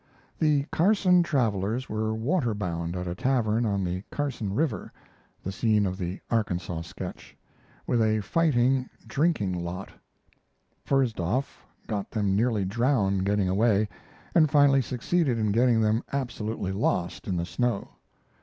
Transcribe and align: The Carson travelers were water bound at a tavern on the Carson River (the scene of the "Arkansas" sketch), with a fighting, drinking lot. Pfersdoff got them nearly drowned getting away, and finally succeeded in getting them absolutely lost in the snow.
The 0.39 0.63
Carson 0.71 1.21
travelers 1.21 1.87
were 1.87 2.11
water 2.15 2.55
bound 2.55 2.95
at 2.95 3.05
a 3.07 3.13
tavern 3.13 3.67
on 3.67 3.83
the 3.83 4.01
Carson 4.09 4.55
River 4.55 4.91
(the 5.43 5.51
scene 5.51 5.85
of 5.85 5.99
the 5.99 6.19
"Arkansas" 6.31 6.81
sketch), 6.81 7.37
with 7.85 8.01
a 8.01 8.21
fighting, 8.21 8.89
drinking 9.05 9.53
lot. 9.63 9.91
Pfersdoff 10.83 11.59
got 11.85 12.09
them 12.09 12.35
nearly 12.35 12.65
drowned 12.65 13.25
getting 13.27 13.47
away, 13.47 13.87
and 14.33 14.49
finally 14.49 14.81
succeeded 14.81 15.37
in 15.37 15.51
getting 15.51 15.81
them 15.81 16.03
absolutely 16.11 16.71
lost 16.71 17.27
in 17.27 17.37
the 17.37 17.45
snow. 17.45 17.89